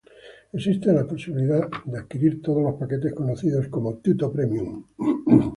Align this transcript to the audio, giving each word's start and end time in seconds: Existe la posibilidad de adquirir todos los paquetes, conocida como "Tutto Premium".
Existe 0.51 0.91
la 0.91 1.05
posibilidad 1.05 1.69
de 1.85 1.99
adquirir 1.99 2.41
todos 2.41 2.63
los 2.63 2.73
paquetes, 2.73 3.13
conocida 3.13 3.63
como 3.69 3.97
"Tutto 3.99 4.33
Premium". 4.33 4.83